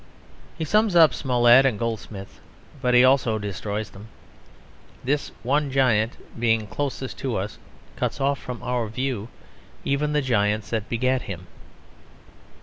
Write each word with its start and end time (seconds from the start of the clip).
He 0.57 0.65
sums 0.65 0.95
up 0.95 1.13
Smollett 1.13 1.63
and 1.63 1.77
Goldsmith, 1.77 2.39
but 2.81 2.95
he 2.95 3.03
also 3.03 3.37
destroys 3.37 3.91
them. 3.91 4.07
This 5.03 5.31
one 5.43 5.69
giant, 5.69 6.17
being 6.39 6.65
closest 6.65 7.19
to 7.19 7.35
us, 7.35 7.59
cuts 7.97 8.19
off 8.19 8.39
from 8.39 8.63
our 8.63 8.87
view 8.87 9.27
even 9.85 10.13
the 10.13 10.23
giants 10.23 10.71
that 10.71 10.89
begat 10.89 11.21
him. 11.29 11.45